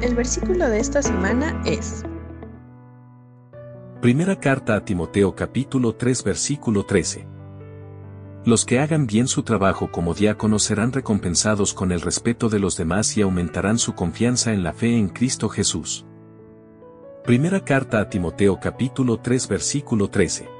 El 0.00 0.14
versículo 0.14 0.68
de 0.68 0.78
esta 0.78 1.02
semana 1.02 1.60
es 1.66 2.04
Primera 4.00 4.38
carta 4.38 4.76
a 4.76 4.84
Timoteo 4.84 5.34
capítulo 5.34 5.96
3 5.96 6.22
versículo 6.22 6.86
13. 6.86 7.26
Los 8.44 8.64
que 8.64 8.78
hagan 8.78 9.08
bien 9.08 9.26
su 9.26 9.42
trabajo 9.42 9.90
como 9.90 10.14
diáconos 10.14 10.62
serán 10.62 10.92
recompensados 10.92 11.74
con 11.74 11.90
el 11.90 12.00
respeto 12.00 12.48
de 12.48 12.60
los 12.60 12.76
demás 12.76 13.16
y 13.16 13.22
aumentarán 13.22 13.76
su 13.78 13.96
confianza 13.96 14.52
en 14.52 14.62
la 14.62 14.72
fe 14.72 14.96
en 14.96 15.08
Cristo 15.08 15.48
Jesús. 15.48 16.06
Primera 17.24 17.64
carta 17.64 17.98
a 17.98 18.08
Timoteo 18.08 18.60
capítulo 18.60 19.18
3 19.18 19.48
versículo 19.48 20.10
13. 20.10 20.57